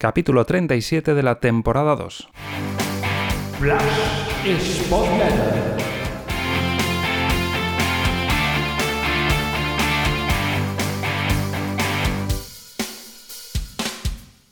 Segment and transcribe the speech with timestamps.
[0.00, 2.28] capítulo 37 de la temporada 2.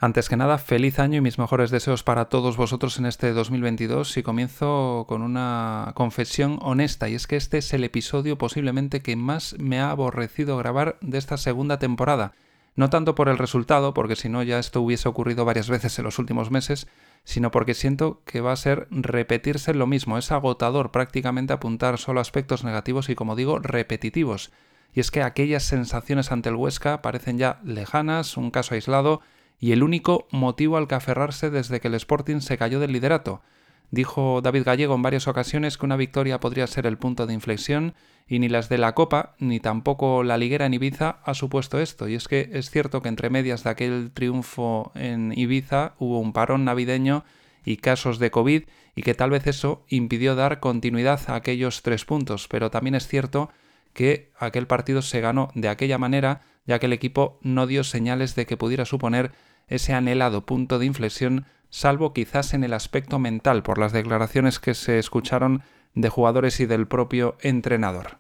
[0.01, 4.17] Antes que nada, feliz año y mis mejores deseos para todos vosotros en este 2022
[4.17, 9.15] y comienzo con una confesión honesta y es que este es el episodio posiblemente que
[9.15, 12.33] más me ha aborrecido grabar de esta segunda temporada
[12.77, 16.05] no tanto por el resultado, porque si no ya esto hubiese ocurrido varias veces en
[16.05, 16.87] los últimos meses,
[17.25, 20.19] sino porque siento que va a ser repetirse lo mismo.
[20.19, 24.53] Es agotador prácticamente apuntar solo aspectos negativos y, como digo, repetitivos.
[24.93, 29.23] Y es que aquellas sensaciones ante el Huesca parecen ya lejanas, un caso aislado,
[29.59, 33.43] y el único motivo al que aferrarse desde que el Sporting se cayó del liderato.
[33.91, 37.95] Dijo David Gallego en varias ocasiones que una victoria podría ser el punto de inflexión
[38.27, 42.09] y ni las de la Copa ni tampoco la liguera en Ibiza ha supuesto esto.
[42.09, 46.33] Y es que es cierto que entre medias de aquel triunfo en Ibiza hubo un
[46.33, 47.25] parón navideño
[47.65, 48.63] y casos de COVID
[48.95, 52.49] y que tal vez eso impidió dar continuidad a aquellos tres puntos.
[52.49, 53.51] Pero también es cierto
[53.93, 58.35] que aquel partido se ganó de aquella manera ya que el equipo no dio señales
[58.35, 59.33] de que pudiera suponer
[59.69, 61.47] ese anhelado punto de inflexión
[61.77, 66.65] salvo quizás en el aspecto mental por las declaraciones que se escucharon de jugadores y
[66.65, 68.17] del propio entrenador.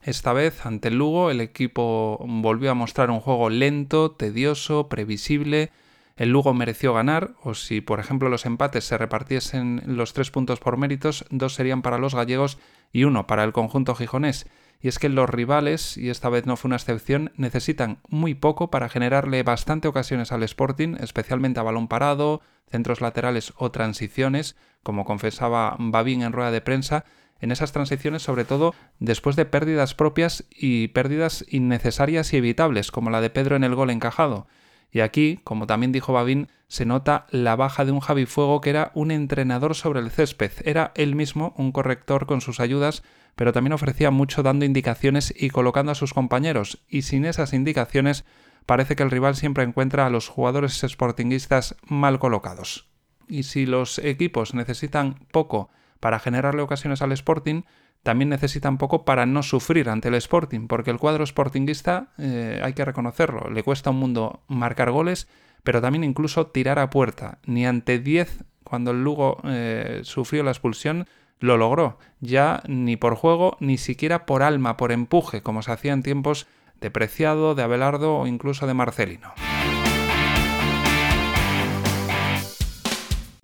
[0.00, 5.72] Esta vez, ante el Lugo, el equipo volvió a mostrar un juego lento, tedioso, previsible.
[6.14, 10.60] El Lugo mereció ganar, o si por ejemplo los empates se repartiesen los tres puntos
[10.60, 12.58] por méritos, dos serían para los gallegos
[12.92, 14.46] y uno para el conjunto gijonés
[14.82, 18.70] y es que los rivales, y esta vez no fue una excepción, necesitan muy poco
[18.70, 25.04] para generarle bastante ocasiones al Sporting, especialmente a balón parado, centros laterales o transiciones, como
[25.04, 27.04] confesaba Babín en rueda de prensa,
[27.40, 33.10] en esas transiciones sobre todo después de pérdidas propias y pérdidas innecesarias y evitables, como
[33.10, 34.46] la de Pedro en el gol encajado.
[34.92, 38.70] Y aquí, como también dijo Babín, se nota la baja de un Javi Fuego que
[38.70, 43.02] era un entrenador sobre el césped, era él mismo un corrector con sus ayudas
[43.40, 48.24] pero también ofrecía mucho dando indicaciones y colocando a sus compañeros, y sin esas indicaciones
[48.66, 52.90] parece que el rival siempre encuentra a los jugadores sportinguistas mal colocados.
[53.28, 57.62] Y si los equipos necesitan poco para generarle ocasiones al Sporting,
[58.02, 62.72] también necesitan poco para no sufrir ante el Sporting, porque el cuadro sportinguista, eh, hay
[62.72, 65.28] que reconocerlo, le cuesta un mundo marcar goles,
[65.62, 67.38] pero también incluso tirar a puerta.
[67.44, 71.06] Ni ante 10, cuando el Lugo eh, sufrió la expulsión,
[71.38, 75.92] lo logró, ya ni por juego, ni siquiera por alma, por empuje, como se hacía
[75.92, 76.46] en tiempos
[76.80, 79.32] de Preciado, de Abelardo o incluso de Marcelino.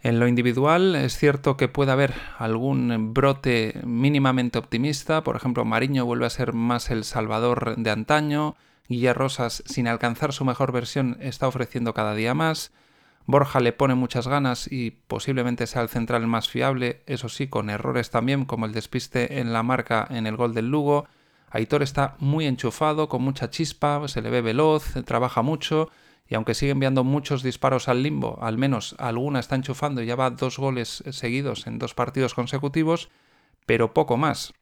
[0.06, 6.04] En lo individual es cierto que puede haber algún brote mínimamente optimista, por ejemplo Mariño
[6.04, 8.54] vuelve a ser más el salvador de antaño,
[8.88, 12.70] Guilla Rosas sin alcanzar su mejor versión está ofreciendo cada día más,
[13.24, 17.68] Borja le pone muchas ganas y posiblemente sea el central más fiable, eso sí, con
[17.68, 21.08] errores también, como el despiste en la marca en el gol del Lugo.
[21.50, 25.90] Aitor está muy enchufado, con mucha chispa, se le ve veloz, trabaja mucho
[26.28, 30.16] y aunque sigue enviando muchos disparos al limbo, al menos alguna está enchufando y ya
[30.16, 33.10] va dos goles seguidos en dos partidos consecutivos,
[33.64, 34.52] pero poco más.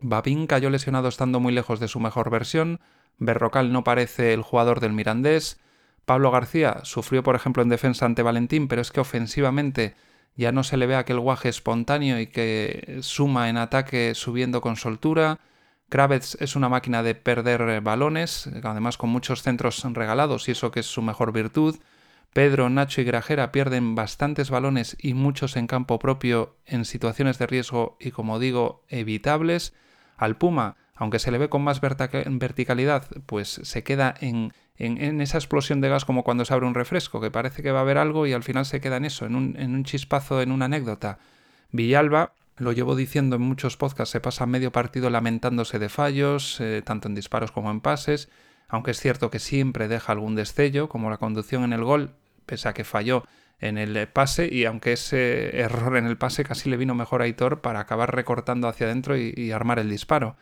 [0.00, 2.80] Babín cayó lesionado estando muy lejos de su mejor versión,
[3.18, 5.60] Berrocal no parece el jugador del Mirandés,
[6.04, 9.94] Pablo García sufrió, por ejemplo, en defensa ante Valentín, pero es que ofensivamente
[10.36, 14.76] ya no se le ve aquel guaje espontáneo y que suma en ataque subiendo con
[14.76, 15.38] soltura.
[15.88, 20.80] Kravets es una máquina de perder balones, además con muchos centros regalados y eso que
[20.80, 21.76] es su mejor virtud.
[22.32, 27.46] Pedro, Nacho y Grajera pierden bastantes balones y muchos en campo propio en situaciones de
[27.46, 29.72] riesgo y como digo evitables.
[30.16, 34.52] Al Puma, aunque se le ve con más verticalidad, pues se queda en
[35.20, 37.82] esa explosión de gas como cuando se abre un refresco, que parece que va a
[37.82, 41.18] haber algo y al final se queda en eso, en un chispazo, en una anécdota.
[41.70, 46.82] Villalba, lo llevo diciendo en muchos podcasts, se pasa medio partido lamentándose de fallos, eh,
[46.84, 48.28] tanto en disparos como en pases,
[48.68, 52.14] aunque es cierto que siempre deja algún destello, como la conducción en el gol,
[52.46, 53.24] pese a que falló
[53.60, 57.24] en el pase y aunque ese error en el pase casi le vino mejor a
[57.24, 60.36] Aitor para acabar recortando hacia adentro y armar el disparo.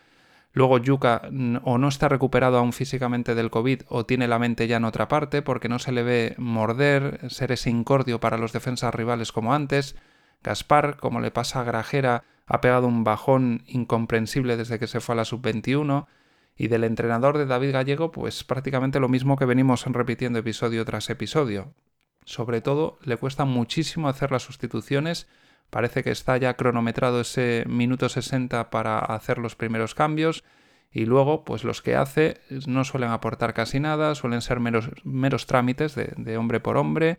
[0.54, 1.22] Luego Yuka
[1.64, 5.08] o no está recuperado aún físicamente del COVID o tiene la mente ya en otra
[5.08, 9.54] parte porque no se le ve morder, ser ese incordio para los defensas rivales como
[9.54, 9.96] antes.
[10.42, 15.14] Gaspar, como le pasa a Grajera, ha pegado un bajón incomprensible desde que se fue
[15.14, 16.06] a la sub-21.
[16.56, 21.08] Y del entrenador de David Gallego, pues prácticamente lo mismo que venimos repitiendo episodio tras
[21.08, 21.72] episodio.
[22.24, 25.26] Sobre todo, le cuesta muchísimo hacer las sustituciones
[25.72, 30.44] Parece que está ya cronometrado ese minuto 60 para hacer los primeros cambios
[30.92, 35.94] y luego pues los que hace no suelen aportar casi nada, suelen ser meros, trámites
[35.94, 37.16] de, hombre por hombre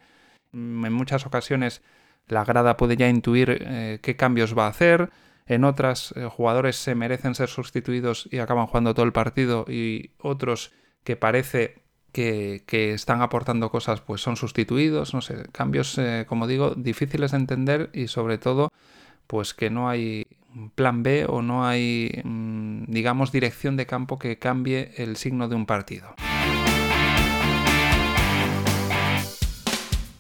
[0.54, 1.82] en muchas ocasiones
[2.28, 5.10] la grada puede ya intuir eh, qué cambios va a hacer,
[5.46, 10.12] en otras eh, jugadores se merecen ser sustituidos y acaban jugando todo el partido y
[10.20, 10.72] otros
[11.04, 11.84] que parece
[12.14, 17.38] que, están aportando cosas pues son sustituidos, no sé, cambios eh, como digo difíciles de
[17.38, 18.72] entender y sobre todo
[19.28, 20.28] pues que no hay
[20.76, 25.56] plan B o no hay mm, digamos dirección de campo que cambie el signo de
[25.56, 26.16] un partido.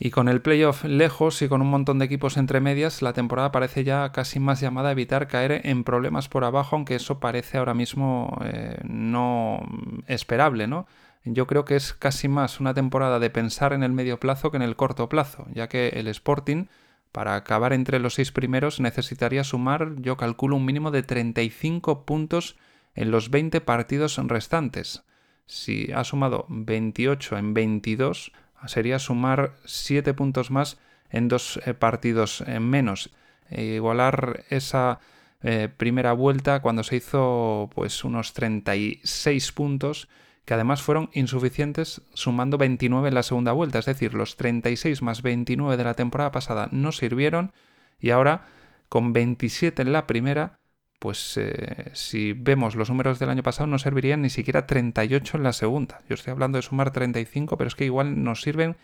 [0.05, 3.53] Y con el playoff lejos y con un montón de equipos entre medias, la temporada
[3.53, 7.57] parece ya casi más llamada a evitar caer en problemas por abajo, aunque eso parece
[7.57, 9.65] ahora mismo eh, no
[10.07, 10.87] esperable, ¿no?
[11.23, 14.57] Yo creo que es casi más una temporada de pensar en el medio plazo que
[14.57, 16.65] en el corto plazo, ya que el Sporting,
[17.13, 22.57] para acabar entre los seis primeros, necesitaría sumar, yo calculo, un mínimo de 35 puntos
[22.93, 25.05] en los 20 partidos restantes.
[25.45, 28.33] Si ha sumado 28 en 22,
[28.67, 30.77] sería sumar 7 puntos más
[31.09, 33.11] en dos eh, partidos en menos.
[33.49, 34.99] E igualar esa
[35.43, 40.07] eh, primera vuelta cuando se hizo pues unos 36 puntos
[40.45, 45.21] que además fueron insuficientes sumando 29 en la segunda vuelta, es decir, los 36 más
[45.21, 47.53] 29 de la temporada pasada no sirvieron
[47.99, 48.47] y ahora
[48.89, 50.59] con 27 en la primera
[51.03, 55.43] pues eh, si vemos los números del año pasado no servirían ni siquiera 38 en
[55.43, 55.99] la segunda.
[56.07, 58.77] Yo estoy hablando de sumar 35, pero es que igual no sirven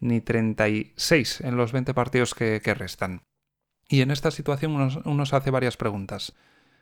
[0.00, 3.20] ni 36 en los 20 partidos que, restan.
[3.90, 4.72] Y en esta situación
[5.04, 6.32] uno, se hace varias preguntas.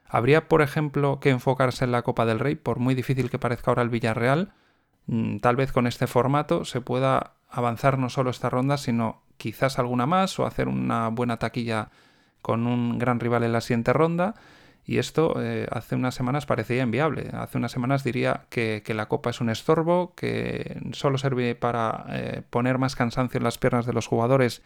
[0.06, 3.72] ¿Habría, por ejemplo, que enfocarse en la Copa del Rey, por muy difícil que parezca
[3.72, 4.52] ahora el Villarreal?
[5.06, 9.80] Mm, tal vez con este formato se pueda avanzar no solo esta ronda, sino quizás
[9.80, 11.88] alguna más o hacer una buena taquilla
[12.42, 14.36] con un gran rival en la siguiente ronda
[14.86, 17.30] y esto eh, hace unas semanas parecía inviable.
[17.32, 22.42] Hace unas semanas diría que, la copa es un estorbo, que solo sirve para eh,
[22.50, 24.62] poner más cansancio en las piernas de los jugadores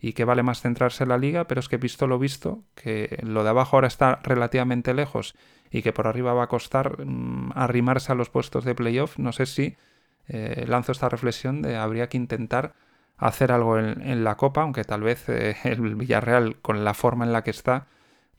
[0.00, 3.18] y que vale más centrarse en la liga, pero es que visto lo visto, que
[3.22, 5.34] lo de abajo ahora está relativamente lejos
[5.70, 9.32] y que por arriba va a costar mm, arrimarse a los puestos de playoff, no
[9.32, 9.76] sé si
[10.28, 12.74] eh, lanzo esta reflexión de habría que intentar
[13.16, 15.26] hacer algo en, la copa, aunque tal vez
[15.64, 17.86] el Villarreal con la forma en la que está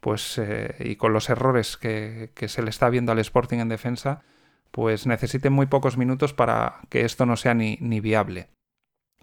[0.05, 4.21] pues eh, y con los errores que, se le está viendo al Sporting en defensa,
[4.69, 8.49] pues necesite muy pocos minutos para que esto no sea ni, ni viable.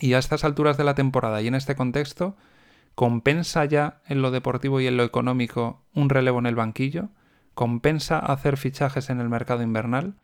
[0.00, 2.36] Y a estas alturas de la temporada y en este contexto,
[2.96, 7.10] ¿compensa ya en lo deportivo y en lo económico un relevo en el banquillo?
[7.54, 10.16] ¿Compensa hacer fichajes en el mercado invernal?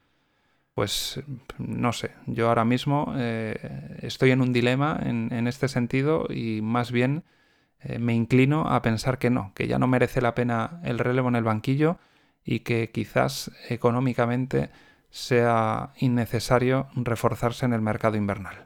[0.74, 1.22] Pues
[1.58, 6.90] no sé, yo ahora mismo eh, estoy en un dilema en, este sentido y más
[6.90, 7.22] bien
[7.80, 11.28] eh, me inclino a pensar que no, que ya no merece la pena el relevo
[11.28, 11.98] en el banquillo
[12.44, 14.70] y que quizás económicamente
[15.10, 18.64] sea innecesario reforzarse en el mercado invernal.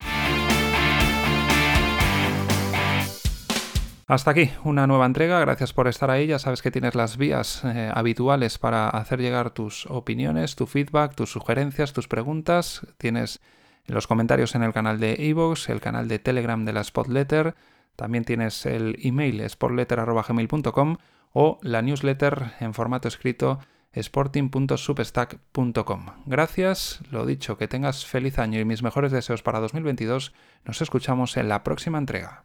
[4.12, 7.62] Hasta aquí una nueva entrega, gracias por estar ahí, ya sabes que tienes las vías
[7.64, 13.40] eh, habituales para hacer llegar tus opiniones, tu feedback, tus sugerencias, tus preguntas, tienes
[13.86, 17.54] los comentarios en el canal de Evox, el canal de Telegram de la Spotletter,
[17.96, 20.96] también tienes el email sportletter.gmail.com
[21.32, 23.58] o la newsletter en formato escrito
[23.94, 26.06] sporting.substack.com.
[26.26, 30.32] Gracias, lo dicho, que tengas feliz año y mis mejores deseos para 2022.
[30.64, 32.44] Nos escuchamos en la próxima entrega.